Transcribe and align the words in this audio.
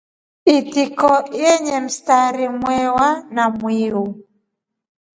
Itiko 0.57 1.11
nyete 1.35 1.75
mstari 1.85 2.45
mwewa 2.59 3.07
na 3.35 3.43
njiu. 3.51 4.03